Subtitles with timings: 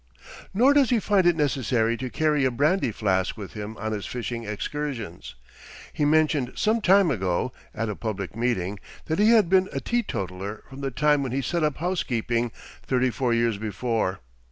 [0.51, 4.07] Nor does he find it necessary to carry a brandy flask with him on his
[4.07, 5.35] fishing excursions.
[5.93, 10.01] He mentioned some time ago, at a public meeting, that he had been a tee
[10.01, 12.51] totaler from the time when he set up housekeeping
[12.83, 14.21] thirty four years before.